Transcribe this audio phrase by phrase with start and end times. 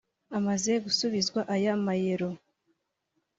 [0.37, 2.29] Amaze gusubizwa aya mayero